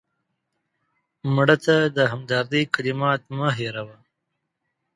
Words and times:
مړه 1.35 1.55
ته 1.65 1.75
د 1.97 1.97
همدردۍ 2.11 2.63
کلمات 2.73 3.21
مه 3.37 3.49
هېروه 3.57 3.97